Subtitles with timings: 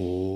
[0.00, 0.29] Ом.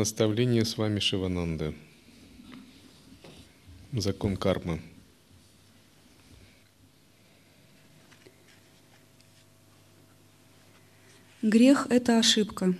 [0.00, 1.74] Наставление с вами Шивананда.
[3.92, 4.80] Закон кармы.
[11.42, 12.74] Грех– это ошибка.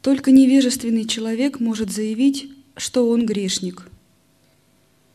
[0.00, 3.88] Только невежественный человек может заявить, что он грешник.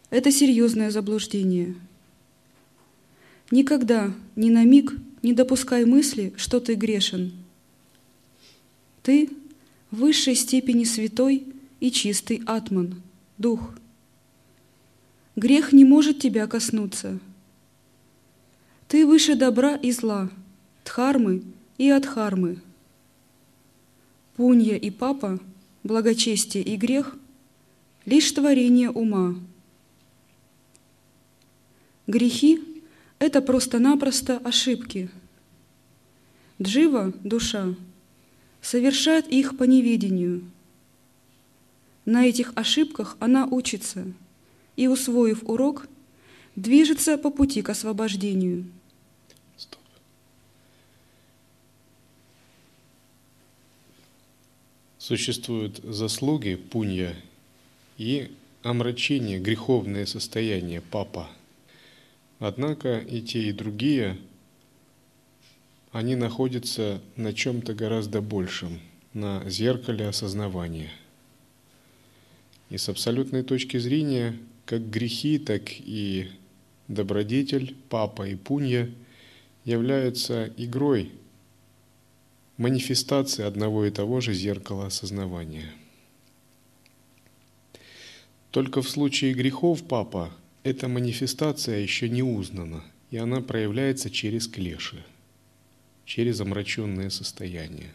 [0.09, 1.74] Это серьезное заблуждение.
[3.50, 7.32] Никогда, ни на миг не допускай мысли, что ты грешен.
[9.04, 9.30] Ты
[9.94, 11.46] высшей степени святой
[11.80, 13.02] и чистый атман,
[13.38, 13.76] дух.
[15.36, 17.20] Грех не может тебя коснуться.
[18.88, 20.30] Ты выше добра и зла,
[20.84, 21.44] дхармы
[21.78, 22.60] и адхармы.
[24.36, 25.40] Пунья и папа,
[25.84, 27.16] благочестие и грех—
[28.06, 29.36] лишь творение ума.
[32.08, 32.60] Грехи—
[33.20, 35.10] это просто-напросто ошибки.
[36.62, 37.76] Джива, душа,
[38.64, 40.50] совершает их по неведению.
[42.06, 44.06] На этих ошибках она учится
[44.78, 45.88] и, усвоив урок,
[46.56, 48.66] движется по пути к освобождению.
[49.58, 49.81] Стоп.
[54.97, 57.16] Существуют заслуги пунья
[57.97, 58.31] и
[58.63, 61.29] омрачение, греховное состояние папа.
[62.40, 64.18] Однако и те, и другие,
[65.94, 68.80] они находятся на чем-то гораздо большем,
[69.14, 70.90] на зеркале осознавания.
[72.72, 76.32] И с абсолютной точки зрения, как грехи, так и
[76.88, 78.90] добродетель, папа и пунья
[79.66, 81.12] являются игрой,
[82.58, 85.72] манифестацией одного и того же зеркала осознавания.
[88.50, 90.34] Только в случае грехов папа
[90.64, 95.03] эта манифестация еще не узнана, и она проявляется через клеши,
[96.06, 97.94] через омраченное состояние.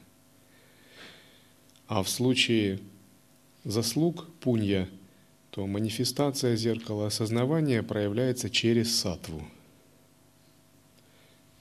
[1.87, 2.81] А в случае
[3.65, 4.89] заслуг пунья,
[5.51, 9.43] то манифестация зеркала осознавания проявляется через сатву.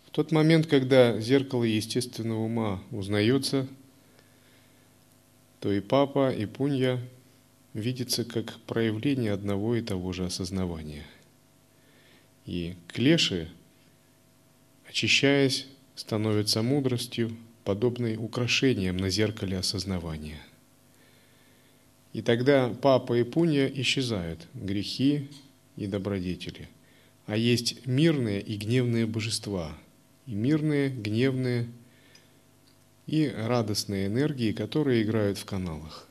[0.08, 3.68] В тот момент, когда зеркало естественного ума узнается,
[5.60, 7.00] то и папа, и пунья
[7.74, 11.06] видится как проявление одного и того же осознавания.
[12.46, 13.50] И клеши,
[14.88, 20.40] очищаясь, становятся мудростью, подобной украшениям на зеркале осознавания.
[22.14, 25.28] И тогда папа и пунья исчезают, грехи
[25.76, 26.70] и добродетели.
[27.26, 29.76] А есть мирные и гневные божества,
[30.28, 31.68] и мирные, гневные
[33.08, 36.08] и радостные энергии, которые играют в каналах.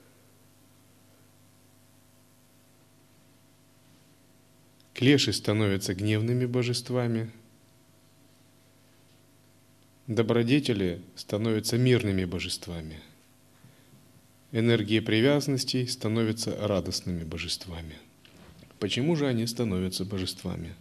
[4.95, 7.31] Клеши становятся гневными божествами,
[10.07, 13.01] добродетели становятся мирными божествами,
[14.53, 17.97] энергии привязанностей становятся радостными божествами.
[18.79, 20.75] Почему же они становятся божествами?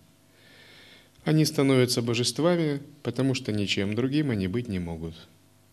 [1.23, 5.15] Они становятся божествами, потому что ничем другим они быть не могут,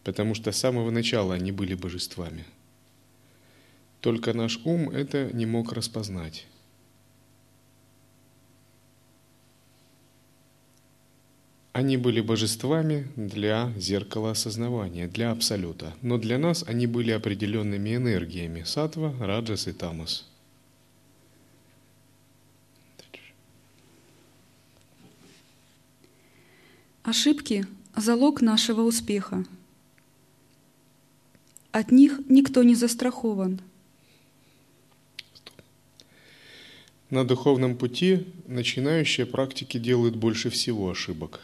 [0.03, 2.47] потому что с самого начала они были божествами.
[4.01, 6.47] Только наш ум это не мог распознать.
[11.73, 15.95] Они были божествами для зеркала осознавания, для абсолюта.
[16.03, 20.29] Но для нас они были определенными энергиями– сатва, раджас и тамас.
[27.03, 27.67] Ошибки–
[27.97, 29.45] залог нашего успеха.
[31.71, 33.61] От них никто не застрахован.
[37.09, 41.41] На духовном пути начинающие практики делают больше всего ошибок.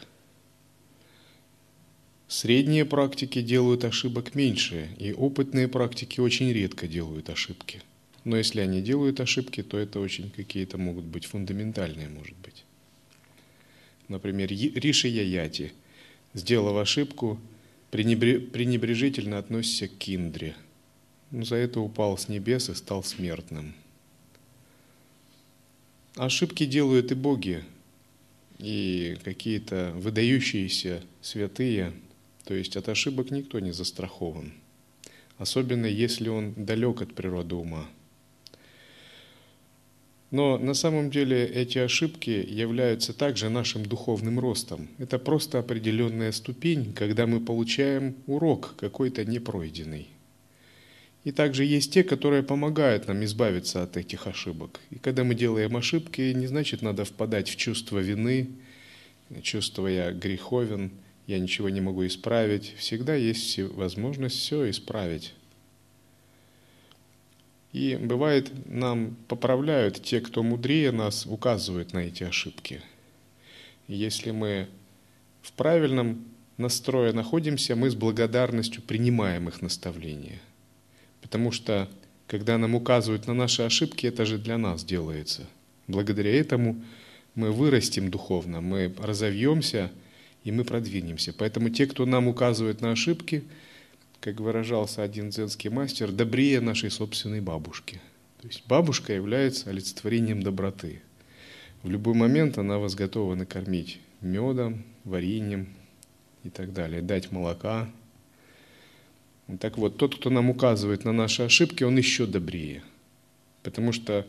[2.29, 7.81] Средние практики делают ошибок меньше, и опытные практики очень редко делают ошибки.
[8.23, 12.65] Но если они делают ошибки, то это очень какие-то могут быть фундаментальные, может быть.
[14.09, 15.73] Например, Риши Яяти.
[16.35, 17.39] сделав ошибку,
[17.89, 20.55] пренебрежительно относишься к Киндре.
[21.31, 23.73] За это упал с небес и стал смертным.
[26.15, 27.63] Ошибки делают и боги,
[28.59, 31.91] и какие-то выдающиеся святые,
[32.49, 34.53] то есть от ошибок никто не застрахован,
[35.37, 37.87] особенно если он далек от природы ума–
[40.31, 44.87] но на самом деле эти ошибки являются также нашим духовным ростом.
[44.99, 50.07] Это просто определенная ступень, когда мы получаем урок какой-то непройденный.
[51.23, 54.79] И также есть те, которые помогают нам избавиться от этих ошибок.
[54.91, 58.49] И когда мы делаем ошибки, не значит надо впадать в чувство вины,
[59.41, 60.91] чувство я греховен,
[61.29, 62.73] я ничего не могу исправить.
[62.75, 65.35] Всегда есть возможность все исправить.
[67.71, 72.81] И бывает, нам поправляют те, кто мудрее нас, указывают на эти ошибки.
[73.87, 74.69] Если мы
[75.43, 76.25] в правильном
[76.57, 80.41] настрое находимся, мы с благодарностью принимаем их наставления.
[81.21, 81.87] Потому что,
[82.25, 85.47] когда нам указывают на наши ошибки, это же для нас делается.
[85.87, 86.83] Благодаря этому
[87.35, 89.91] мы вырастем духовно, мы разовьемся
[90.43, 91.33] и мы продвинемся.
[91.33, 93.43] Поэтому те, кто нам указывает на ошибки–
[94.19, 98.01] как выражался один дзенский мастер, добрее нашей собственной бабушки.
[98.41, 101.01] То есть бабушка является олицетворением доброты.
[101.83, 105.69] В любой момент она вас готова накормить медом, вареньем
[106.43, 107.89] и так далее, дать молока.
[109.59, 112.83] Так вот, тот, кто нам указывает на наши ошибки, он еще добрее.
[113.63, 114.27] Потому что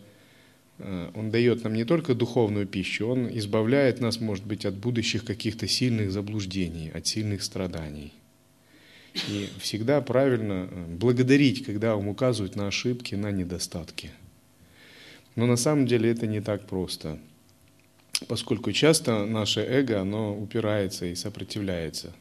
[1.14, 5.66] он дает нам не только духовную пищу, он избавляет нас, может быть, от будущих каких-то
[5.68, 8.12] сильных заблуждений, от сильных страданий.
[9.28, 14.10] И всегда правильно э, благодарить, когда вам указывают на ошибки, на недостатки.
[15.36, 17.18] Но на самом деле это не так просто,
[18.28, 22.12] поскольку часто наше эго, оно упирается и сопротивляется,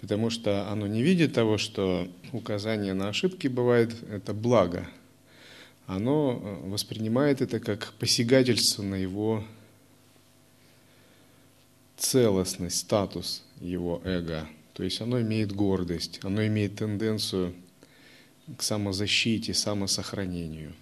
[0.00, 4.86] потому что оно не видит того, что указание на ошибки бывает это благо.
[5.86, 9.44] Оно э, воспринимает это как посягательство на его
[11.96, 17.54] целостность, статус его эго– то есть оно имеет гордость, оно имеет тенденцию
[18.58, 20.74] к самозащите, самосохранению.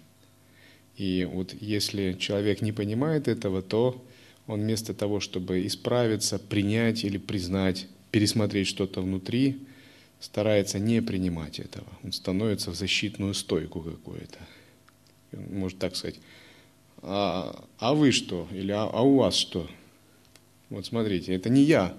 [0.97, 4.05] И вот если человек не понимает этого, то
[4.47, 9.65] он вместо того, чтобы исправиться, принять или признать, пересмотреть что-то внутри,
[10.19, 11.87] старается не принимать этого.
[12.03, 14.39] Он становится в защитную стойку какую-то.
[15.51, 16.19] Может так сказать,
[17.01, 18.47] а, а вы что?
[18.51, 19.69] Или а, а у вас что?
[20.69, 21.95] Вот смотрите, это не я,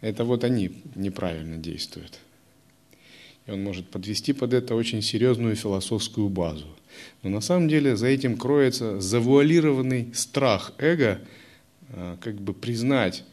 [0.00, 2.18] это вот они неправильно действуют.
[3.46, 6.66] И он может подвести под это очень серьезную философскую базу.
[7.22, 11.20] Но на самом деле за этим кроется завуалированный страх эго,
[11.90, 13.24] а, как бы признать,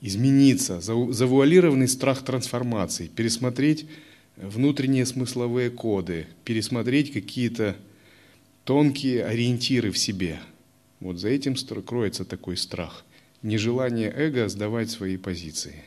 [0.00, 3.86] измениться, завуалированный страх трансформации, пересмотреть
[4.36, 7.76] внутренние смысловые коды, пересмотреть какие-то
[8.70, 10.38] тонкие ориентиры в себе.
[11.00, 13.04] Вот за этим кроется такой страх.
[13.42, 15.82] Нежелание эго сдавать свои позиции.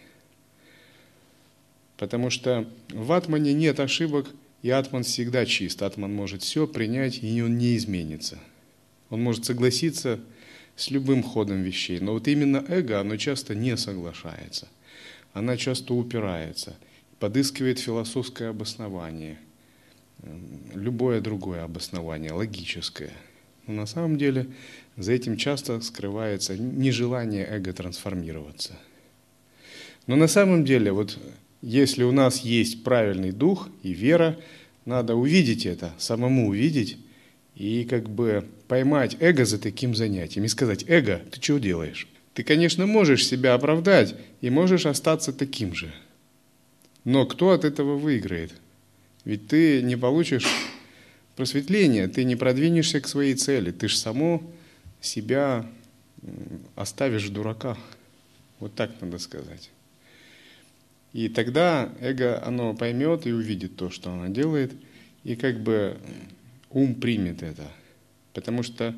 [1.95, 4.29] Потому что в атмане нет ошибок,
[4.63, 5.81] и атман всегда чист.
[5.81, 8.37] Атман может все принять, и он не изменится.
[9.09, 10.19] Он может согласиться
[10.75, 12.01] с любым ходом вещей.
[12.01, 14.67] Но вот именно эго, оно часто не соглашается.
[15.31, 16.75] Она часто упирается,
[17.17, 19.37] подыскивает философское обоснование,
[20.73, 23.11] любое другое обоснование, логическое.
[23.67, 24.47] Но на самом деле
[24.97, 28.77] за этим часто скрывается нежелание эго трансформироваться.
[30.07, 31.17] Но на самом деле вот
[31.61, 34.37] если у нас есть правильный дух и вера,
[34.83, 36.97] надо увидеть это, самому увидеть
[37.55, 42.07] и как бы поймать эго за таким занятием и сказать, эго, ты чего делаешь?
[42.33, 45.93] Ты, конечно, можешь себя оправдать и можешь остаться таким же.
[47.05, 48.51] Но кто от этого выиграет?
[49.25, 50.47] Ведь ты не получишь
[51.35, 54.43] просветления, ты не продвинешься к своей цели, ты же само
[55.01, 55.65] себя
[56.75, 57.77] оставишь в дураках.
[58.59, 59.69] Вот так надо сказать.
[61.11, 64.73] И тогда эго, оно поймет и увидит то, что оно делает,
[65.23, 65.97] и как бы
[66.69, 67.67] ум примет это.
[68.33, 68.95] Потому что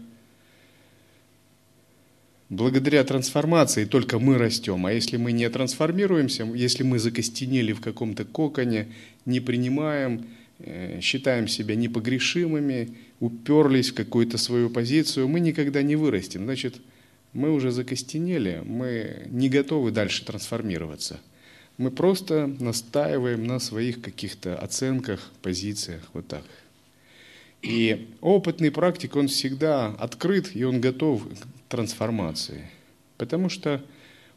[2.56, 4.86] благодаря трансформации только мы растем.
[4.86, 8.88] А если мы не трансформируемся, если мы закостенели в каком-то коконе,
[9.26, 10.26] не принимаем,
[10.60, 16.46] э, считаем себя непогрешимыми, уперлись в какую-то свою позицию, мы никогда не вырастем.
[16.46, 16.76] Значит,
[17.34, 21.20] мы уже закостенели, мы не готовы дальше трансформироваться–
[21.78, 26.44] мы просто настаиваем на своих каких-то оценках, позициях, вот так.
[27.62, 31.24] И опытный практик, он всегда открыт, и он готов
[31.70, 32.70] трансформации,
[33.18, 33.82] потому что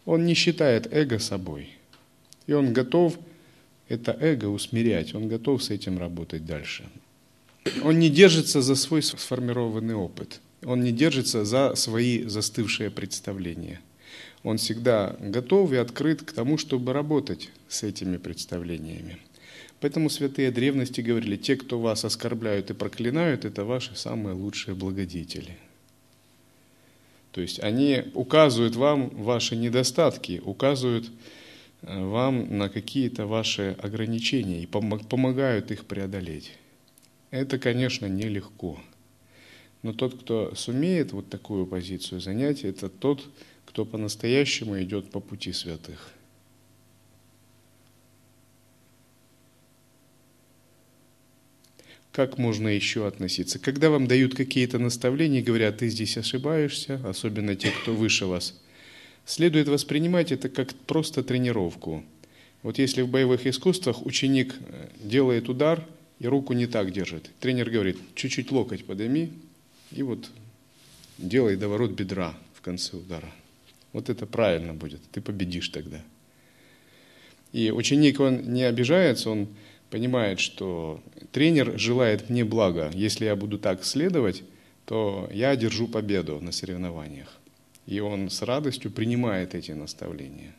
[0.05, 1.71] он не считает эго собой.
[2.47, 3.19] И он готов
[3.89, 6.85] это эго усмирять, он готов с этим работать дальше.
[7.83, 13.81] Он не держится за свой сформированный опыт, он не держится за свои застывшие представления.
[14.43, 19.19] Он всегда готов и открыт к тому, чтобы работать с этими представлениями.
[19.81, 25.57] Поэтому святые древности говорили, те, кто вас оскорбляют и проклинают, это ваши самые лучшие благодетели.
[27.33, 31.11] То есть они указывают вам ваши недостатки, указывают
[31.83, 36.53] э, вам на какие-то ваши ограничения и помогают их преодолеть.
[37.31, 38.81] Это, конечно, нелегко.
[39.83, 43.25] Но тот, кто сумеет вот такую позицию занять, это тот,
[43.67, 46.13] кто по-настоящему идет по пути святых.
[52.19, 53.61] Как можно еще относиться.
[53.61, 58.61] Когда вам дают какие-то наставления, говорят, ты здесь ошибаешься, особенно те, кто выше вас,
[59.25, 62.05] следует воспринимать это как просто тренировку.
[62.65, 65.87] Вот если в боевых искусствах ученик э, делает удар
[66.19, 69.31] и руку не так держит, тренер говорит, чуть-чуть локоть подойми
[69.93, 70.29] и вот
[71.19, 73.33] делай доворот бедра в конце удара.
[73.93, 76.03] Вот это правильно будет, ты победишь тогда.
[77.53, 79.47] И ученик, он не обижается, он
[79.91, 81.03] понимает, что
[81.33, 82.91] тренер желает мне блага.
[82.95, 84.43] Если я буду так следовать,
[84.85, 87.39] то я одержу победу на соревнованиях.
[87.87, 90.55] И он с радостью принимает эти наставления.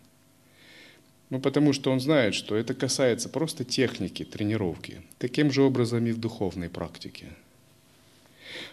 [1.30, 5.02] Ну, потому что он знает, что это касается просто техники, тренировки.
[5.20, 7.28] Таким же образом и в духовной практике.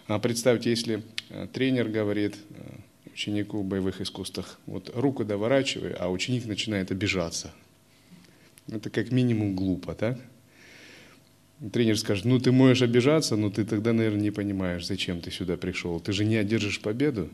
[0.07, 6.09] А представьте, если э, тренер говорит э, ученику в боевых искусствах, вот руку доворачивай, а
[6.09, 7.53] ученик начинает обижаться.
[8.67, 10.19] Это как минимум глупо, так?
[11.73, 15.57] Тренер скажет, ну ты можешь обижаться, но ты тогда, наверное, не понимаешь, зачем ты сюда
[15.57, 15.99] пришел.
[15.99, 17.29] Ты же не одержишь победу.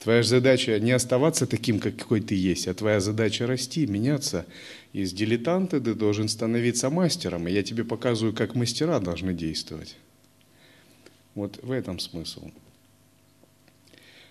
[0.00, 4.46] Твоя задача не оставаться таким, какой ты есть, а твоя задача расти, меняться.
[4.92, 9.96] Из дилетанта ты должен становиться мастером, и я тебе показываю, как мастера должны действовать.
[11.36, 12.50] Вот в этом смысл.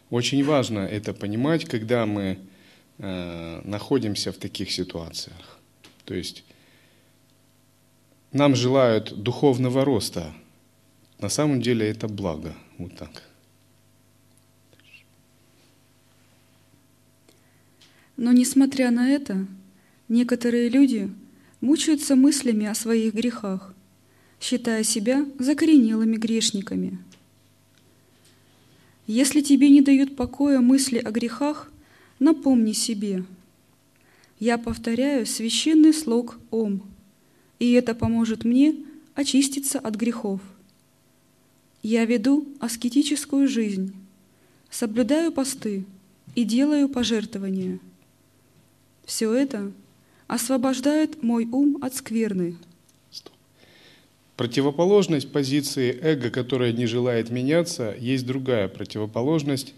[0.09, 2.37] Очень важно это понимать, когда мы
[2.97, 5.57] э, находимся в таких ситуациях.
[6.03, 6.43] То есть
[8.31, 10.33] нам желают духовного роста.
[11.19, 12.55] На самом деле это благо.
[12.77, 13.23] Вот так.
[18.17, 19.45] Но несмотря на это,
[20.07, 21.11] некоторые люди
[21.59, 23.73] мучаются мыслями о своих грехах,
[24.39, 26.99] считая себя закоренелыми грешниками.
[29.07, 31.71] Если тебе не дают покоя мысли о грехах,
[32.19, 33.25] напомни себе.
[34.39, 36.83] Я повторяю священный слог Ом–
[37.61, 38.73] и это поможет мне
[39.13, 40.41] очиститься от грехов.
[41.83, 43.93] Я веду аскетическую жизнь,
[44.71, 45.85] соблюдаю посты
[46.33, 47.77] и делаю пожертвования.
[49.05, 49.71] Все это
[50.25, 52.57] освобождает мой ум от скверны.
[54.37, 59.75] Противоположность позиции эго, которая не желает меняться, есть другая противоположность.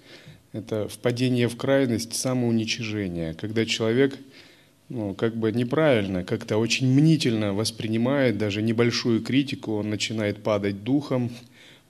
[0.54, 4.18] Это впадение в крайность самоуничижения, когда человек–
[4.90, 11.32] ну, как бы неправильно, как-то очень мнительно воспринимает даже небольшую критику, он начинает падать духом,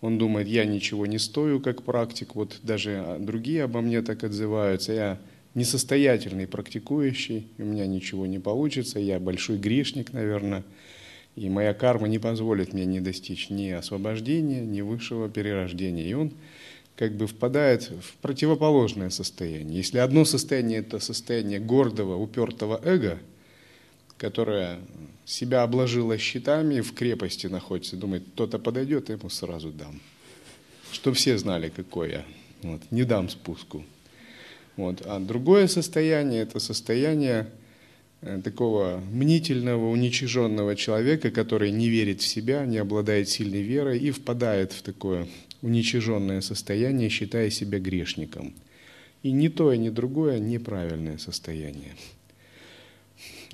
[0.02, 4.94] он думает, я ничего не стою как практик, вот даже другие обо мне так отзываются,
[4.94, 5.20] я
[5.56, 10.64] несостоятельный практикующий, у меня ничего не получится, я большой грешник, наверное,
[11.36, 16.06] и моя карма не позволит мне не достичь ни освобождения, ни высшего перерождения.
[16.06, 16.32] И он
[16.96, 19.78] как бы впадает в противоположное состояние.
[19.78, 23.20] Если одно состояние– это состояние гордого, упертого эго,
[24.18, 24.80] которое
[25.26, 30.00] себя обложило щитами, в крепости находится, думает, кто-то подойдет, ему сразу дам.
[30.92, 32.26] Чтобы все знали, какой я.
[32.62, 33.84] Вот, не дам спуску.
[34.78, 35.02] Вот.
[35.06, 37.50] А другое состояние– это состояние
[38.22, 44.12] э, такого мнительного, уничиженного человека, который не верит в себя, не обладает сильной верой и
[44.12, 45.28] впадает в такое
[45.64, 48.54] уничиженное состояние, считая себя грешником.
[49.24, 51.96] И ни то, и ни другое неправильное состояние.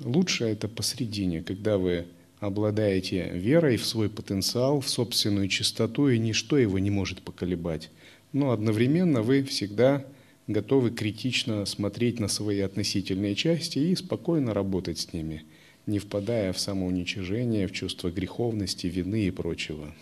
[0.00, 2.06] Лучше это посредине, когда вы
[2.40, 7.90] обладаете верой в свой потенциал, в собственную чистоту, и ничто его не может поколебать.
[8.32, 10.04] Но одновременно вы всегда
[10.48, 15.44] готовы критично смотреть на свои относительные части и спокойно работать с ними,
[15.86, 19.94] не впадая в самоуничижение, в чувство греховности, вины и прочего.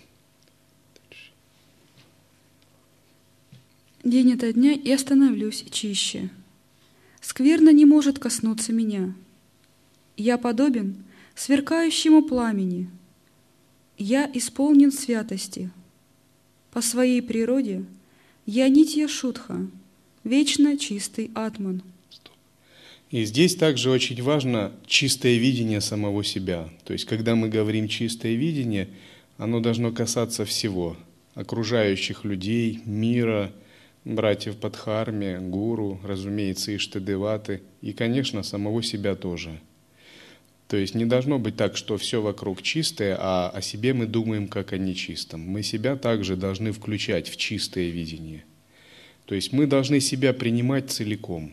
[4.09, 6.31] День ото дня я становлюсь чище.
[7.21, 9.15] Скверно не может коснуться меня.
[10.17, 12.89] Я подобен сверкающему пламени.
[13.99, 15.71] Я исполнен святости.
[16.73, 17.85] По своей природе
[18.47, 19.69] я нитья шутха,
[20.25, 21.83] вечно чистый атман.
[23.11, 26.71] И здесь также очень важно чистое видение самого себя.
[26.87, 28.89] То есть, когда мы говорим чистое видение,
[29.37, 30.97] оно должно касаться всего–
[31.35, 33.53] окружающих людей, мира,
[34.09, 39.61] братьев Падхарме, гуру, разумеется, Иштадеваты и, конечно, самого себя тоже.
[40.69, 44.49] То есть не должно быть так, что все вокруг чистое, а о себе мы думаем
[44.49, 45.41] как о нечистом.
[45.41, 48.45] Мы себя также должны включать в чистое видение.
[49.25, 51.53] То есть мы должны себя принимать целиком.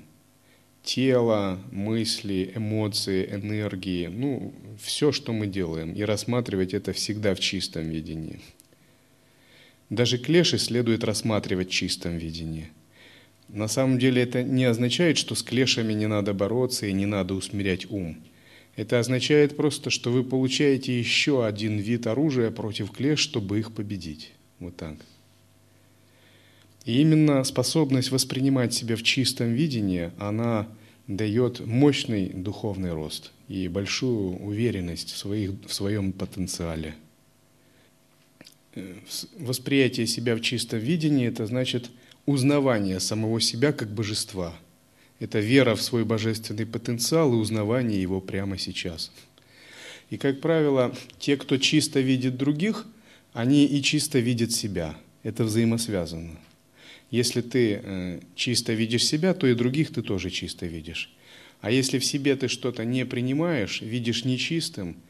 [0.83, 7.89] Тело, мысли, эмоции, энергии, ну, все, что мы делаем, и рассматривать это всегда в чистом
[7.89, 8.39] видении.
[9.89, 12.71] Даже клеши следует рассматривать в чистом видении.
[13.47, 17.35] На самом деле это не означает, что с клешами не надо бороться и не надо
[17.35, 18.17] усмирять ум.
[18.75, 24.31] Это означает просто, что вы получаете еще один вид оружия против клеш, чтобы их победить.
[24.59, 24.95] Вот так.
[26.83, 30.67] И именно способность воспринимать себя в чистом видении, она
[31.07, 36.95] дает мощный духовный рост и большую уверенность в, своих, в своем потенциале–
[39.39, 41.91] восприятие себя в чистом видении– это значит
[42.25, 44.57] узнавание самого себя как божества.
[45.19, 49.11] Это вера в свой божественный потенциал и узнавание его прямо сейчас.
[50.09, 52.85] И, как правило, те, кто чисто видит других,
[53.33, 54.95] они и чисто видят себя.
[55.23, 56.37] Это взаимосвязано.
[57.11, 61.13] Если ты э, чисто видишь себя, то и других ты тоже чисто видишь.
[61.61, 64.97] А если в себе ты что-то не принимаешь, видишь нечистым–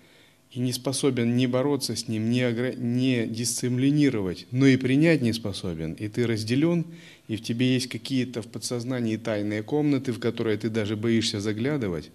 [0.55, 2.77] и не способен не бороться с ним, не, огр...
[2.77, 6.85] не дисциплинировать, но и принять не способен, и ты разделен,
[7.27, 12.09] и в тебе есть какие-то в подсознании тайные комнаты, в которые ты даже боишься заглядывать,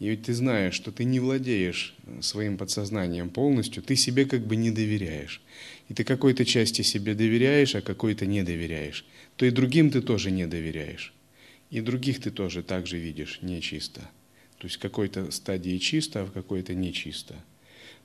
[0.00, 4.46] и ведь ты знаешь, что ты не владеешь э, своим подсознанием полностью, ты себе как
[4.46, 5.42] бы не доверяешь.
[5.88, 9.04] И ты какой-то части себе доверяешь, а какой-то не доверяешь.
[9.36, 11.12] То и другим ты тоже не доверяешь.
[11.70, 14.00] И других ты тоже так же видишь нечисто.
[14.58, 17.34] То есть в какой-то стадии чисто, а в какой-то нечисто.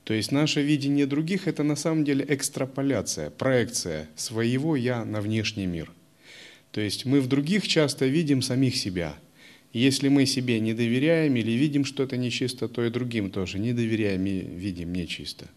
[0.06, 5.66] То есть наше видение других– это на самом деле экстраполяция, проекция своего «я» на внешний
[5.66, 5.90] мир.
[6.70, 9.18] То есть мы в других часто видим самих себя.
[9.72, 14.24] Если мы себе не доверяем или видим что-то нечисто, то и другим тоже не доверяем
[14.26, 15.48] и видим нечисто.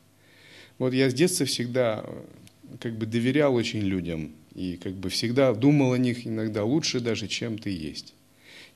[0.80, 5.54] Вот я с детства всегда э, как бы доверял очень людям и как бы всегда
[5.54, 8.16] думал о них иногда лучше даже, чем ты есть.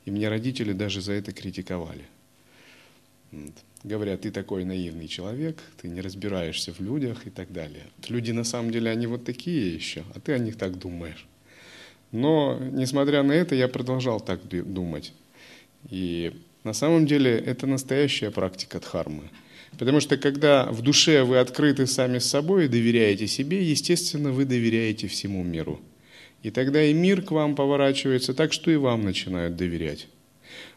[0.06, 2.04] И мне родители даже за это критиковали.
[3.84, 7.84] Говорят, ты такой наивный человек, ты не разбираешься в людях и так далее.
[8.08, 11.28] Люди на самом деле, они вот такие еще, а ты о них так думаешь.
[12.12, 15.14] Но, несмотря на это, я продолжал так думать.
[15.90, 16.32] И
[16.64, 19.24] на самом деле это настоящая практика дхармы.
[19.78, 24.46] Потому что когда в душе вы открыты сами с собой и доверяете себе, естественно, вы
[24.46, 25.82] доверяете всему миру.
[26.44, 30.08] И тогда и мир к вам поворачивается так, что и вам начинают доверять.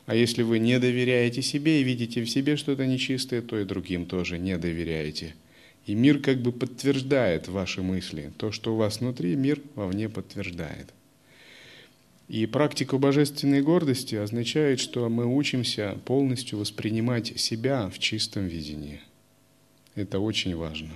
[0.07, 4.07] А если вы не доверяете себе и видите в себе что-то нечистое, то и другим
[4.07, 5.35] тоже не доверяете.
[5.85, 8.33] И мир как бы подтверждает ваши мысли.
[8.39, 10.93] То, что у вас внутри, мир вовне подтверждает.
[12.29, 19.01] И практика божественной гордости означает, что мы учимся полностью воспринимать себя в чистом видении.
[19.97, 20.91] Это очень важно.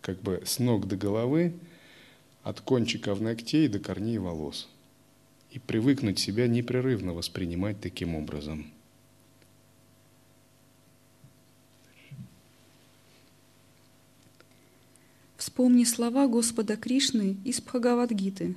[0.00, 1.52] Как бы с ног до головы,
[2.42, 4.68] от кончиков ногтей до корней волос–
[5.54, 8.66] и привыкнуть себя непрерывно воспринимать таким образом.
[15.36, 18.56] Вспомни слова Господа Кришны из Бхагавадгиты.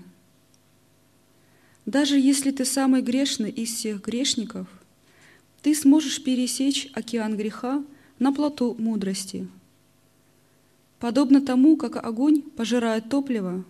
[1.86, 4.68] Даже если ты самый грешный из всех грешников,
[5.62, 7.84] ты сможешь пересечь океан греха
[8.18, 9.48] на плоту мудрости.
[10.98, 13.64] Подобно тому, как огонь пожирает топливо,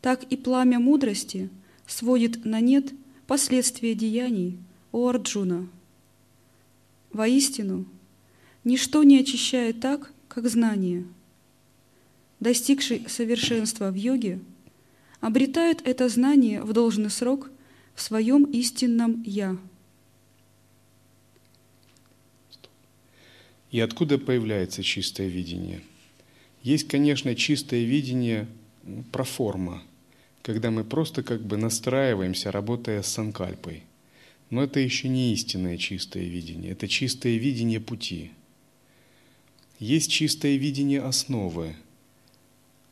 [0.00, 1.50] так и пламя мудрости–
[1.88, 2.92] сводит на нет
[3.26, 4.58] последствия деяний
[4.92, 5.68] у Арджуна.
[7.10, 7.86] Воистину,
[8.62, 11.04] ничто не очищает так, как знание.
[12.38, 14.38] Достигший совершенства в йоге
[15.20, 17.50] обретает это знание в должный срок
[17.96, 19.56] в своем истинном «я».
[23.70, 25.82] И откуда появляется чистое видение?
[26.62, 28.46] Есть, конечно, чистое видение
[29.12, 29.82] про форма,
[30.48, 33.82] когда мы просто как бы настраиваемся, работая с санкальпой.
[34.48, 38.30] Но это еще не истинное чистое видение, это чистое видение пути.
[39.78, 41.76] Есть чистое видение основы.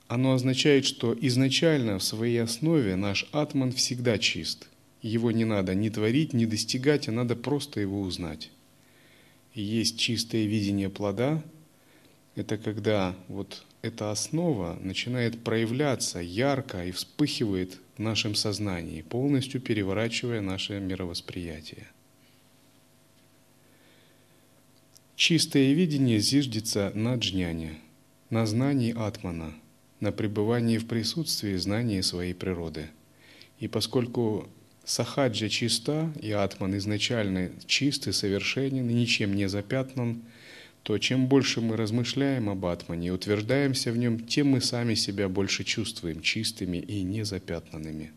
[0.07, 4.69] Оно означает, что изначально в своей основе наш атман всегда чист.
[5.01, 8.51] Его не надо ни творить, ни достигать, а надо просто его узнать.
[9.55, 11.43] Есть чистое видение плода,
[12.35, 20.41] это когда вот эта основа начинает проявляться ярко и вспыхивает в нашем сознании, полностью переворачивая
[20.41, 21.87] наше мировосприятие.
[25.15, 27.79] Чистое видение зиждется на джняне,
[28.29, 29.55] на знании атмана,
[30.01, 32.91] на пребывании в присутствии знания своей природы.
[33.61, 34.49] И поскольку
[34.85, 40.23] сахаджа чиста, и атман изначально чист и совершенен, и ничем не запятнан,
[40.87, 45.29] то чем больше мы размышляем об атмане и утверждаемся в нем, тем мы сами себя
[45.29, 48.13] больше чувствуем чистыми и незапятнанными.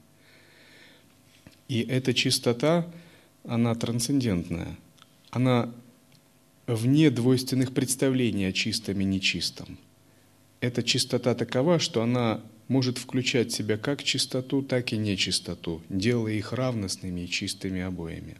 [1.67, 2.86] И эта чистота,
[3.43, 4.77] она трансцендентная,
[5.32, 5.73] она
[6.67, 9.79] вне двойственных представлений о чистом и нечистом.
[10.62, 16.34] Эта чистота такова, что она может включать в себя как чистоту, так и нечистоту, делая
[16.34, 18.38] их равностными и чистыми обоими.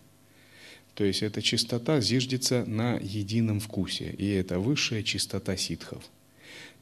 [1.00, 6.04] То есть эта чистота зиждется на едином вкусе, и это высшая чистота ситхов.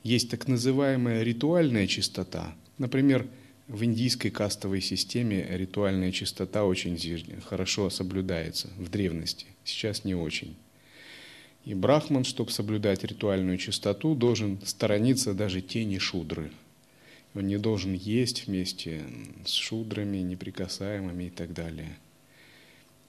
[0.01, 2.56] Есть так называемая ритуальная чистота.
[2.80, 3.27] Например,
[3.67, 6.97] в индийской кастовой системе ритуальная чистота очень
[7.45, 10.56] хорошо соблюдается в древности, сейчас не очень.
[11.65, 16.49] И брахман, чтобы соблюдать ритуальную чистоту, должен сторониться даже тени шудры.
[17.36, 19.03] Он не должен есть вместе
[19.45, 21.99] с шудрами, неприкасаемыми и так далее.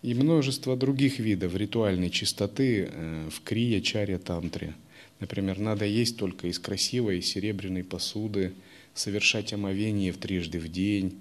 [0.03, 4.75] И множество других видов ритуальной чистоты э, в крия, чаре, тантре.
[5.21, 8.53] Например, надо есть только из красивой серебряной посуды,
[8.95, 11.21] совершать омовение в трижды в день,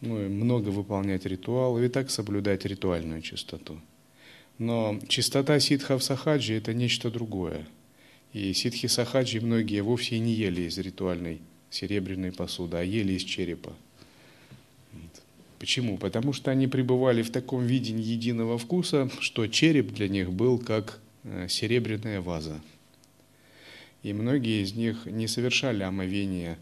[0.00, 3.80] ну, много выполнять ритуалы и так соблюдать ритуальную чистоту–
[4.60, 7.66] но чистота ситхов сахаджи– это нечто другое.
[8.34, 13.74] И ситхи сахаджи многие вовсе не ели из ритуальной серебряной посуды, а ели из черепа.
[15.60, 15.96] Почему?
[15.96, 20.98] Потому что они пребывали в таком видении единого вкуса, что череп для них был как
[21.22, 22.60] э, серебряная ваза.
[24.02, 26.58] И многие из них не совершали омовение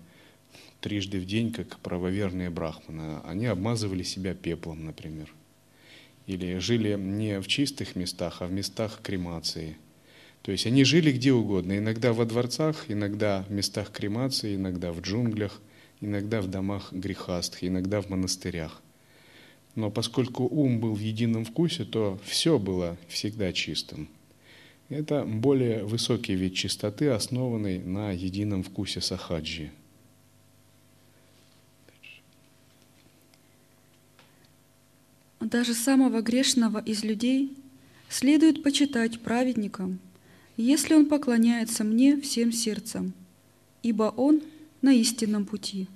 [0.83, 3.21] трижды в день, как правоверные брахманы.
[3.25, 5.33] Они обмазывали себя пеплом, например
[6.29, 9.79] или жили не в чистых местах, а в местах кремации.
[10.43, 15.01] То есть они жили где угодно, иногда во дворцах, иногда в местах кремации, иногда в
[15.01, 15.61] джунглях,
[16.03, 18.83] иногда в домах грехастх, иногда в монастырях.
[19.79, 24.09] Но поскольку ум был в едином вкусе, то все было всегда чистым.
[24.89, 29.71] Это более высокий вид чистоты, основанный на едином вкусе сахаджи–
[35.41, 37.57] даже самого грешного из людей
[38.09, 40.01] следует почитать праведником,
[40.57, 43.13] если он поклоняется мне всем сердцем,
[43.85, 44.43] ибо он
[44.83, 45.87] на истинном пути.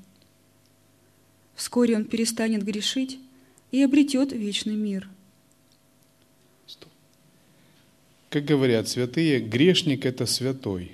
[1.57, 3.19] Вскоре он перестанет грешить
[3.73, 5.09] и обретет вечный мир.
[8.31, 10.93] Как говорят святые, грешник– это святой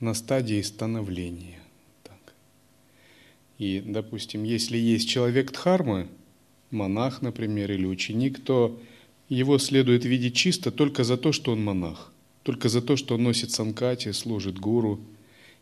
[0.00, 1.60] на стадии становления.
[2.04, 2.32] Так.
[3.58, 6.08] И, допустим, если есть человек Дхармы–
[6.74, 8.78] монах, например, или ученик, то
[9.28, 12.12] его следует видеть чисто только за то, что он монах,
[12.42, 15.00] только за то, что он носит санкати, служит гуру,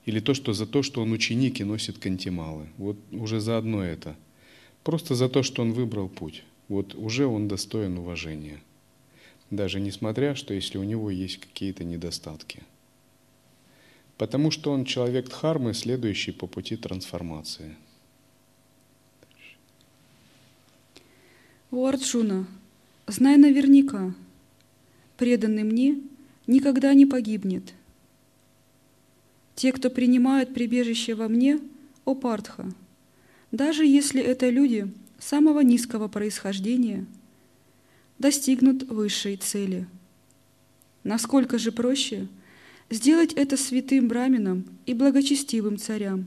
[0.05, 2.67] или то, что за то, что он ученик и носит кантималы.
[2.77, 4.17] Вот уже заодно это.
[4.85, 6.45] Просто за то, что он выбрал путь.
[6.69, 8.61] Вот уже он достоин уважения.
[9.51, 12.63] Даже несмотря, что если у него есть какие-то недостатки.
[14.17, 17.77] Потому что он человек дхармы, следующий по пути трансформации.
[21.71, 22.47] О, Арджуна,
[23.07, 24.15] знай наверняка,
[25.17, 26.01] преданный мне
[26.47, 27.73] никогда не погибнет.
[29.55, 31.61] Те, кто принимают прибежище во мне,
[32.05, 32.73] о Партха,
[33.53, 37.07] даже если это люди самого низкого происхождения,
[38.19, 39.87] достигнут высшей цели.
[41.05, 42.27] Насколько же проще
[42.91, 46.27] сделать это святым браминам и благочестивым царям.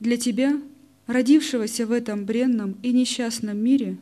[0.00, 0.60] Для тебя–
[1.06, 3.98] родившегося в этом бренном и несчастном мире,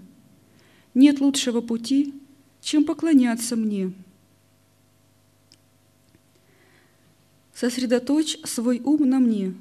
[0.94, 2.14] нет лучшего пути,
[2.60, 3.92] чем поклоняться мне.
[7.54, 9.54] Сосредоточь свой ум на мне,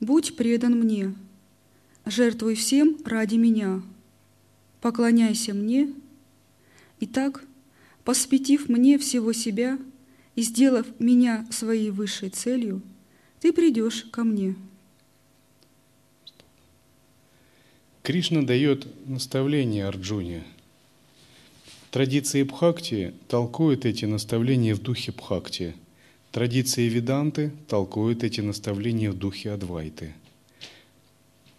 [0.00, 1.14] будь предан мне,
[2.06, 3.82] жертвуй всем ради меня,
[4.80, 5.92] поклоняйся мне,
[6.98, 7.44] и так,
[8.04, 9.78] посвятив мне всего себя
[10.34, 12.82] и сделав меня своей высшей целью,
[13.40, 14.56] ты придешь ко мне.
[18.02, 20.42] Кришна дает наставление Арджуне.
[21.90, 25.74] Традиции Бхакти толкуют эти наставления в духе Бхакти.
[26.32, 30.14] Традиции Веданты толкуют эти наставления в духе Адвайты.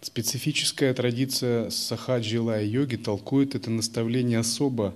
[0.00, 4.94] Специфическая традиция Сахаджи йоги толкует это наставление особо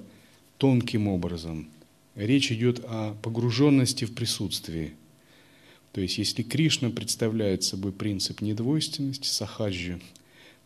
[0.57, 1.69] тонким образом.
[2.15, 4.95] Речь идет о погруженности в присутствие.
[5.93, 10.01] То есть, если Кришна представляет собой принцип недвойственности, сахаджи,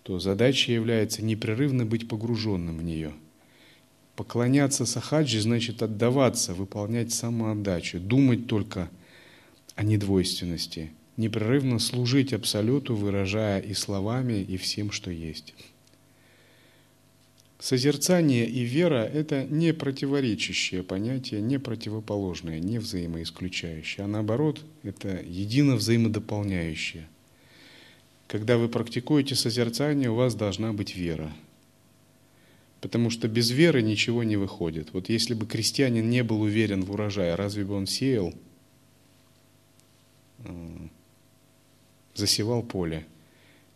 [0.04, 3.12] то задача является непрерывно быть погруженным в нее.
[4.14, 8.88] Поклоняться сахаджи значит отдаваться, выполнять самоотдачу, думать только
[9.80, 15.54] о недвойственности, непрерывно служить Абсолюту, выражая и словами, и всем, что есть.
[17.58, 25.76] Созерцание и вера– это не противоречащие понятия, не противоположные, не взаимоисключающие, а наоборот, это едино
[25.76, 27.08] взаимодополняющие.
[28.26, 31.32] Когда вы практикуете созерцание, у вас должна быть вера–
[32.80, 34.94] Потому что без веры ничего не выходит.
[34.94, 38.32] Вот если бы крестьянин не был уверен в урожае, разве бы он сеял,
[42.20, 43.06] засевал поле?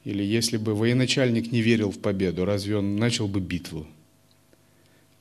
[0.05, 3.87] Или если бы военачальник не верил в победу, разве он начал бы битву?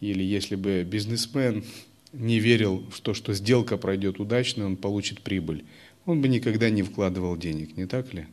[0.02, 1.64] Или если бы бизнесмен
[2.12, 5.64] не верил в то, что сделка пройдет удачно, он получит прибыль,
[6.06, 8.28] он бы никогда не вкладывал денег, не так ли?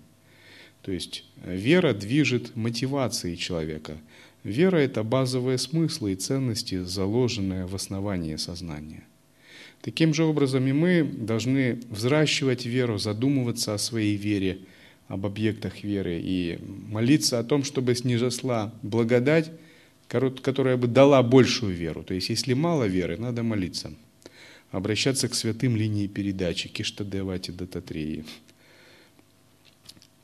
[0.82, 3.96] То есть э, вера движет мотивацией человека–
[4.44, 9.04] Вера– это базовые смыслы и ценности, заложенные в основании сознания.
[9.82, 14.60] Таким же образом и мы должны взращивать веру, задумываться о своей вере,
[15.10, 19.50] об объектах веры и молиться о том, чтобы снизошла благодать,
[20.06, 22.04] которая бы дала большую веру.
[22.04, 23.92] То есть, если мало веры, надо молиться,
[24.70, 28.24] обращаться к святым линии передачи, Киштадевати Дататреи,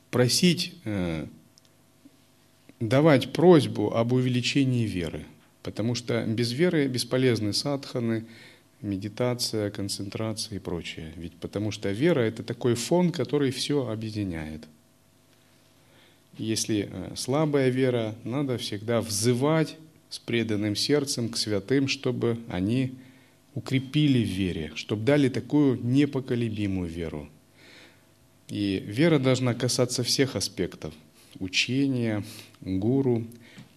[0.09, 1.27] просить э,
[2.79, 5.25] давать просьбу об увеличении веры,
[5.63, 8.25] потому что без веры бесполезны садханы,
[8.81, 11.11] медитация, концентрация и прочее.
[11.17, 14.65] Ведь потому что вера– это такой фон, который все объединяет.
[16.37, 19.75] Если э, слабая вера, надо всегда взывать
[20.09, 22.93] с преданным сердцем к святым, чтобы они
[23.55, 27.27] укрепили в вере, чтобы дали такую непоколебимую веру.
[28.49, 30.93] И вера должна касаться всех аспектов–
[31.39, 32.23] учения,
[32.61, 33.25] гуру,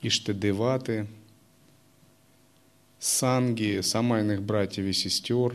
[0.02, 1.06] иштадеваты,
[2.98, 5.54] санги, самайных братьев и сестер,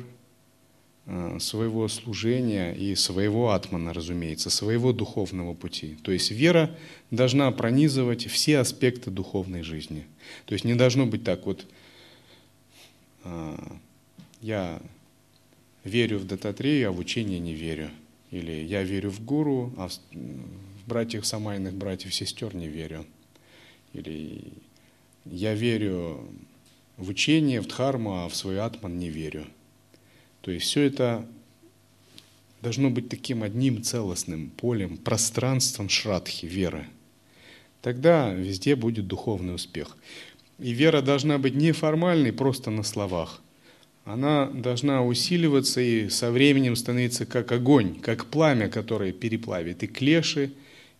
[1.40, 5.98] своего служения и своего атмана, разумеется, своего духовного пути.
[6.02, 6.76] То есть вера
[7.12, 10.06] должна пронизывать все аспекты духовной жизни.
[10.46, 11.68] То есть не должно быть так вот,
[13.24, 13.58] э,
[14.42, 14.82] я
[15.84, 17.92] верю в Дататрею, а в учение не верю.
[18.32, 19.90] Или я верю в гуру, а
[20.88, 23.06] братьев самайных братьев сестер не верю.
[23.94, 24.42] Или
[25.26, 26.28] я верю
[26.98, 29.46] в учение, в дхарму, а в свой атман не верю.
[30.46, 31.26] То есть все это
[32.62, 36.86] должно быть таким одним целостным полем, пространством шрадхи, веры.
[37.82, 39.98] Тогда везде будет духовный успех.
[40.60, 43.42] И вера должна быть не формальной, просто на словах.
[44.04, 50.52] Она должна усиливаться и со временем становиться как огонь, как пламя, которое переплавит и клеши,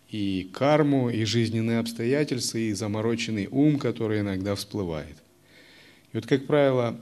[0.10, 5.18] и карму, и жизненные обстоятельства, и замороченный ум, который иногда всплывает.
[6.14, 7.00] И вот, как правило,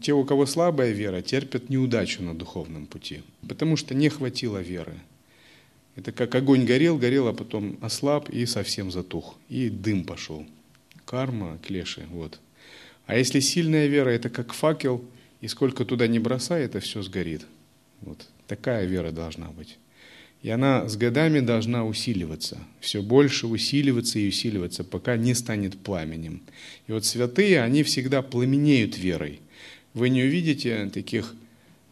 [0.00, 4.94] те, у кого слабая вера, терпят неудачу на духовном пути, потому что не хватило веры.
[5.96, 10.44] Это как огонь горел, горел, а потом ослаб и совсем затух, и дым пошел.
[11.04, 12.40] Карма, клеши, вот.
[13.06, 15.04] А если сильная вера, это как факел,
[15.40, 17.46] и сколько туда не бросай, это все сгорит.
[18.00, 19.78] Вот такая вера должна быть.
[20.42, 26.42] И она с годами должна усиливаться, все больше усиливаться и усиливаться, пока не станет пламенем.
[26.86, 29.40] И вот святые, они всегда пламенеют верой.
[29.94, 31.34] Вы не увидите таких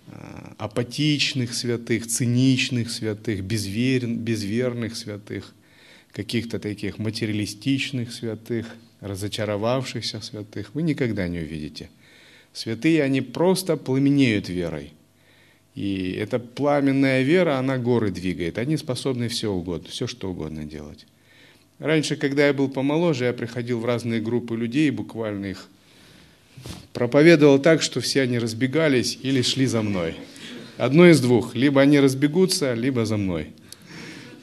[0.08, 4.06] а, апатичных святых, циничных святых, безвер...
[4.06, 5.54] безверных святых,
[6.12, 8.66] каких-то таких материалистичных святых,
[9.00, 10.74] разочаровавшихся святых.
[10.74, 11.88] Вы никогда не увидите.
[12.52, 14.92] Святые, они просто пламенеют верой–
[15.74, 18.58] и эта пламенная вера, она горы двигает.
[18.58, 21.06] Они способны все угодно, все что угодно делать.
[21.78, 25.68] Раньше, когда я был помоложе, я приходил в разные группы людей, буквально их
[26.92, 30.14] проповедовал так, что все они разбегались или шли за мной.
[30.78, 31.54] Одно из двух.
[31.54, 33.48] Либо они разбегутся, либо за мной.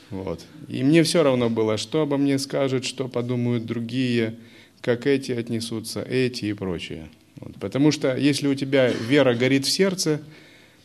[0.10, 0.42] Вот.
[0.68, 4.36] И мне все равно было, что обо мне скажут, что подумают другие,
[4.82, 7.10] как эти отнесутся, эти и прочее.
[7.40, 7.56] Вот.
[7.60, 10.22] Потому что если у тебя вера горит в сердце,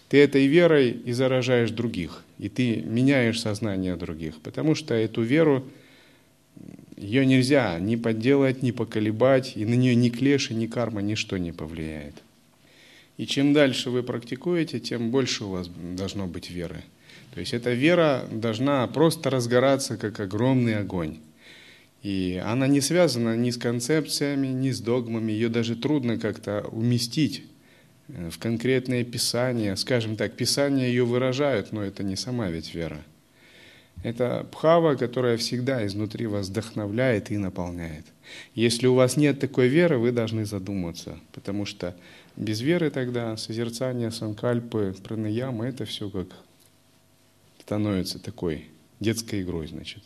[0.09, 5.65] ты этой верой и заражаешь других, и ты меняешь сознание других, потому что эту веру,
[6.97, 11.53] ее нельзя ни подделать, ни поколебать, и на нее ни клеши, ни карма, ничто не
[11.53, 12.15] повлияет.
[13.17, 16.83] И чем дальше вы практикуете, тем больше у вас должно быть веры.
[17.35, 21.19] То есть эта вера должна просто разгораться, как огромный огонь.
[22.03, 27.45] И она не связана ни с концепциями, ни с догмами, ее даже трудно как-то уместить
[28.09, 29.75] Э, в конкретные писания.
[29.77, 33.03] Скажем так, писания ее выражают, но это не сама ведь вера.
[34.03, 38.05] Это бхава, которая всегда изнутри вас вдохновляет и наполняет.
[38.55, 41.97] Если у вас нет такой веры, вы должны задуматься, потому что
[42.37, 46.29] без веры тогда созерцание санкальпы, пранаямы, это все как
[47.61, 48.67] становится такой
[49.01, 50.03] детской игрой, значит.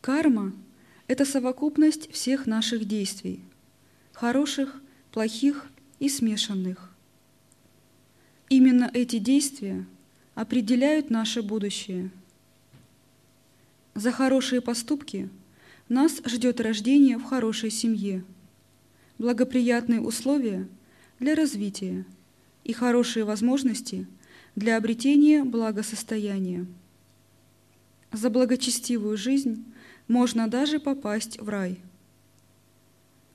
[0.00, 0.52] Карма–
[1.06, 3.40] это совокупность всех наших действий,
[4.18, 5.66] хороших, плохих
[6.00, 6.90] и смешанных.
[8.48, 9.86] Именно эти действия
[10.34, 12.10] определяют наше будущее.
[13.94, 15.28] За хорошие поступки
[15.88, 18.24] нас ждет рождение в хорошей семье,
[19.18, 20.66] благоприятные условия
[21.20, 22.04] для развития
[22.64, 24.08] и хорошие возможности
[24.56, 26.66] для обретения благосостояния.
[28.10, 29.64] За благочестивую жизнь
[30.08, 31.78] можно даже попасть в рай.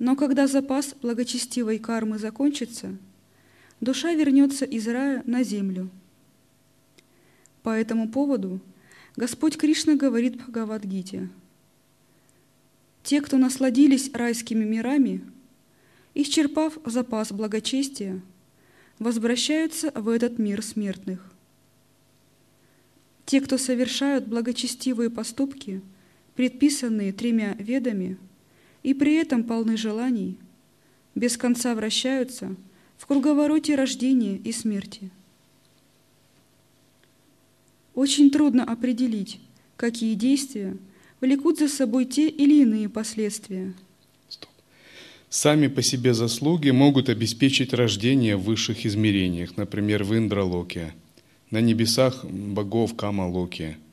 [0.03, 2.97] Но когда запас благочестивой кармы закончится,
[3.79, 5.89] душа вернется из рая на землю.
[7.61, 8.59] По этому поводу
[9.15, 11.29] Господь Кришна говорит в Бхагавадгите.
[13.01, 15.21] «Те, кто насладились райскими мирами,
[16.15, 18.21] исчерпав запас благочестия,
[18.99, 21.31] возвращаются в этот мир смертных.
[23.25, 25.81] Те, кто совершают благочестивые поступки–
[26.35, 28.17] предписанные тремя ведами,
[28.83, 30.37] и при этом полны желаний,
[31.15, 32.55] без конца вращаются
[32.97, 35.09] в круговороте рождения и смерти.
[37.95, 39.39] Очень трудно определить,
[39.75, 40.77] какие действия
[41.21, 43.73] влекут за собой те или иные последствия.
[45.29, 50.93] Сами по себе заслуги могут обеспечить рождение в высших измерениях, например, в Индралоке,
[51.49, 53.77] на небесах богов Камалоке–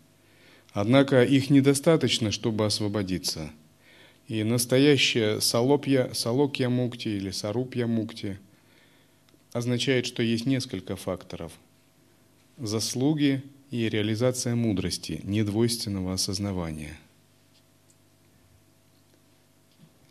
[0.72, 3.50] Однако их недостаточно, чтобы освободиться.
[4.30, 8.38] И настоящая салопья, салокья мукти или сарупья мукти
[9.52, 11.50] означает, что есть несколько факторов.
[12.56, 16.96] Заслуги и реализация мудрости, недвойственного осознавания.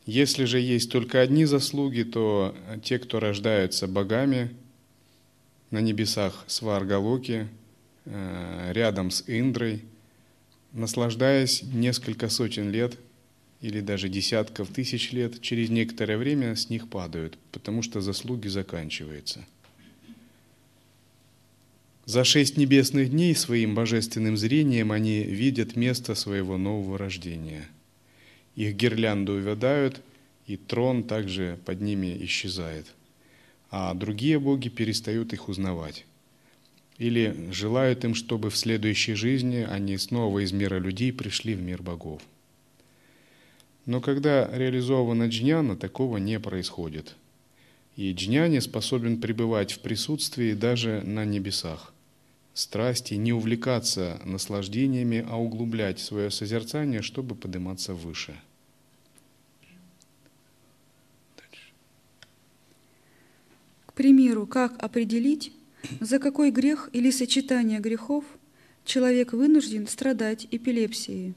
[0.05, 2.53] Если же есть только одни заслуги, то
[2.83, 4.53] те, кто рождаются богами
[5.71, 7.47] на небесах Сваргалоки,
[8.03, 9.81] э, рядом с Индрой–
[10.71, 12.97] наслаждаясь несколько сотен лет
[13.61, 19.45] или даже десятков тысяч лет, через некоторое время с них падают, потому что заслуги заканчиваются.
[22.05, 27.67] За шесть небесных дней своим божественным зрением они видят место своего нового рождения.
[28.55, 30.01] Их гирлянду увядают,
[30.47, 32.87] и трон также под ними исчезает,
[33.69, 36.05] а другие боги перестают их узнавать
[36.99, 41.81] или желают им, чтобы в следующей жизни они снова из мира людей пришли в мир
[41.81, 42.21] богов.
[43.85, 47.15] Но когда реализована джняна, такого не происходит.
[47.95, 51.93] И джняне способен пребывать в присутствии даже на небесах.
[52.53, 58.35] Страсти не увлекаться наслаждениями, а углублять свое созерцание, чтобы подниматься выше.
[63.85, 65.51] К примеру, как определить,
[65.99, 68.25] за какой грех или сочетание грехов
[68.85, 71.35] человек вынужден страдать эпилепсией?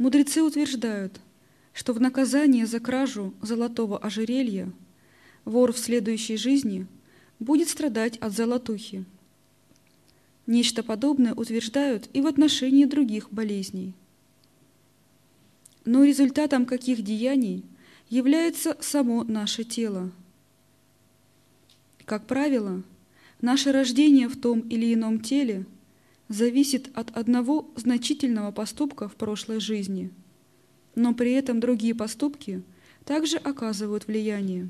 [0.00, 1.20] Мудрецы утверждают,
[1.74, 4.72] что в наказание за кражу золотого ожерелья
[5.44, 6.86] вор в следующей жизни
[7.38, 9.04] будет страдать от золотухи.
[10.46, 13.92] Нечто подобное утверждают и в отношении других болезней.
[15.84, 17.62] Но результатом каких деяний
[18.08, 20.10] является само наше тело–
[22.06, 22.82] как правило,
[23.42, 25.66] наше рождение в том или ином теле
[26.30, 30.12] зависит от одного значительного поступка в прошлой жизни,
[30.94, 32.62] но при этом другие поступки
[33.04, 34.68] также оказывают влияние.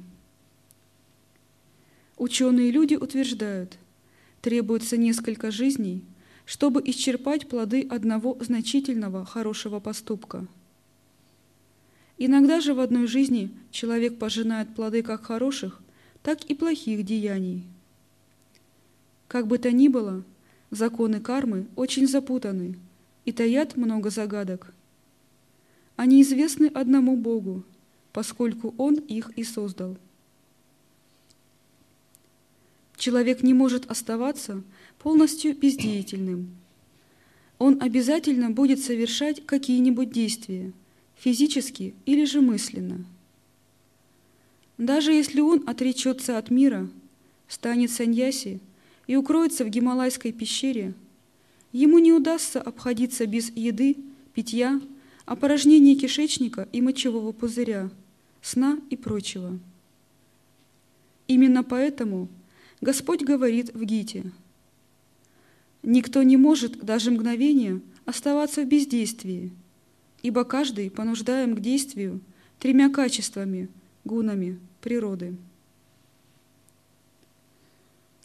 [2.17, 3.77] Ученые люди утверждают,
[4.41, 6.03] требуется несколько жизней,
[6.47, 10.49] чтобы исчерпать плоды одного значительного хорошего поступка.
[12.17, 15.83] Иногда же в одной жизни человек пожинает плоды как хороших,
[16.23, 17.65] так и плохих деяний.
[19.29, 20.25] Как бы то ни было,
[20.71, 22.79] законы кармы очень запутаны
[23.25, 24.73] и таят много загадок.
[25.97, 27.65] Они известны одному Богу,
[28.13, 29.97] поскольку Он их и создал.
[32.97, 34.63] Человек не может оставаться
[34.99, 36.55] полностью бездеятельным.
[37.59, 40.73] Он обязательно будет совершать какие-нибудь действия,
[41.17, 43.05] физически или же мысленно–
[44.81, 46.89] даже если он отречется от мира,
[47.49, 48.61] станет саньяси
[49.11, 50.95] и укроется в Гималайской пещере,
[51.73, 53.97] ему не удастся обходиться без еды,
[54.35, 54.81] питья,
[55.25, 57.91] опорожнения кишечника и мочевого пузыря,
[58.41, 59.59] сна и прочего.
[61.27, 62.29] Именно поэтому
[62.81, 64.31] Господь говорит в Гите,
[65.83, 69.51] «Никто не может даже мгновение оставаться в бездействии,
[70.23, 72.21] ибо каждый понуждаем к действию
[72.61, 73.71] тремя качествами,
[74.05, 75.37] гунами природы».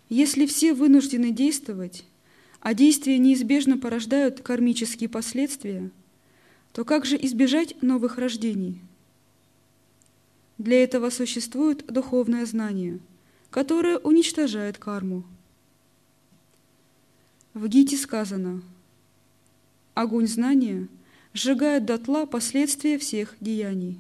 [0.10, 2.06] Если все вынуждены действовать,
[2.60, 5.90] а действия неизбежно порождают кармические последствия,
[6.74, 8.82] то как же избежать новых рождений?
[10.58, 13.00] Для этого существует духовное знание,
[13.50, 15.24] которое уничтожает карму.
[17.54, 18.62] В Гите сказано
[19.94, 20.88] «Огонь знания
[21.34, 23.98] сжигает дотла последствия всех деяний».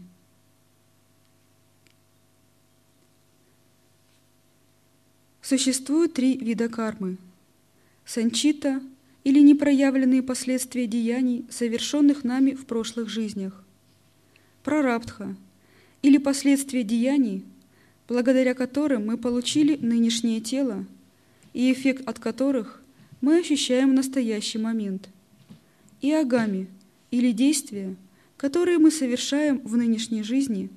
[5.47, 7.17] Существует три вида кармы–
[8.05, 8.81] санчита
[9.23, 13.63] или непроявленные последствия деяний, совершенных нами в прошлых жизнях,
[14.63, 15.35] прарабдха
[16.01, 17.43] или последствия деяний,
[18.07, 20.83] благодаря которым мы получили нынешнее тело
[21.53, 22.81] и эффект от которых
[23.21, 25.09] мы ощущаем в настоящий момент,
[26.01, 26.65] и агами
[27.11, 27.95] или действия,
[28.35, 30.71] которые мы совершаем в нынешней жизни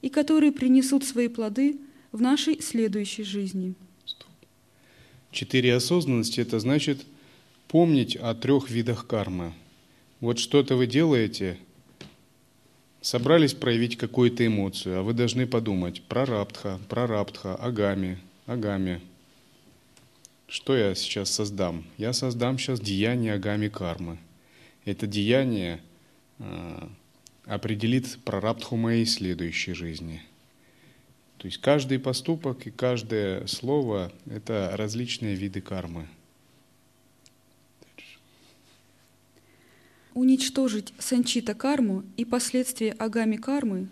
[0.00, 1.78] и которые принесут свои плоды
[2.10, 3.74] в нашей следующей жизни.
[5.34, 7.04] Четыре осознанности– это значит
[7.66, 9.52] помнить о трех видах кармы.
[10.20, 11.58] Вот что-то вы делаете,
[13.00, 19.00] собрались проявить какую-то эмоцию, а вы должны подумать про раптха, про раптха, агами, агами.
[20.46, 21.84] Что я сейчас создам?
[21.98, 24.18] Я создам сейчас деяние агами кармы.
[24.84, 25.82] Это деяние
[26.38, 26.88] э,
[27.46, 30.22] определит прораптху моей следующей жизни–
[31.44, 36.06] то есть каждый поступок и каждое слово– это различные виды кармы.
[40.14, 43.88] Уничтожить санчита карму и последствия агами кармы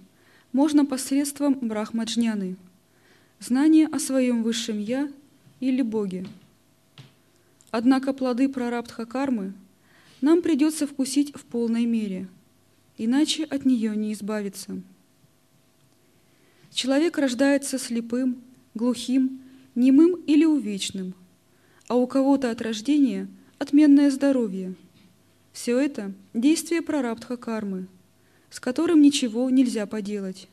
[0.54, 2.56] можно посредством брахмаджняны,
[3.38, 5.12] знания о своем высшем «я»
[5.60, 6.24] или Боге.
[7.70, 9.52] Однако плоды прарабдха кармы
[10.22, 12.28] нам придется вкусить в полной мере,
[12.96, 14.80] иначе от нее не избавиться–
[16.72, 18.42] Человек рождается слепым,
[18.74, 19.42] глухим,
[19.74, 21.14] немым или увечным,
[21.86, 24.74] а у кого-то от рождения отменное здоровье.
[25.52, 27.88] Все это– действие прарабдха кармы,
[28.48, 30.48] с которым ничего нельзя поделать.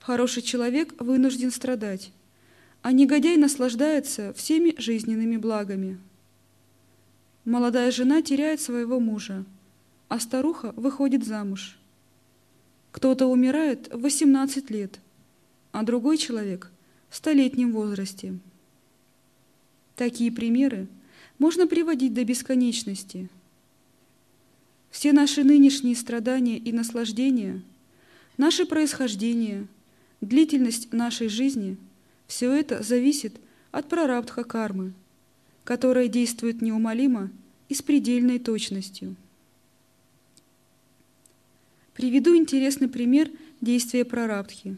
[0.00, 2.10] Хороший человек вынужден страдать,
[2.82, 5.96] а негодяй наслаждается всеми жизненными благами.
[7.44, 9.44] Молодая жена теряет своего мужа,
[10.08, 11.78] а старуха выходит замуж–
[12.96, 15.00] кто-то умирает в 18 лет,
[15.70, 16.72] а другой человек
[17.10, 18.38] в столетнем возрасте.
[19.96, 20.86] Такие примеры
[21.38, 23.28] можно приводить до бесконечности.
[24.88, 27.60] Все наши нынешние страдания и наслаждения,
[28.38, 29.66] наше происхождение,
[30.22, 31.76] длительность нашей жизни–
[32.26, 33.36] все это зависит
[33.72, 34.94] от прарабдха кармы,
[35.64, 37.30] которая действует неумолимо
[37.68, 39.16] и с предельной точностью.
[41.96, 43.30] Приведу интересный пример
[43.62, 44.76] действия прарабдхи.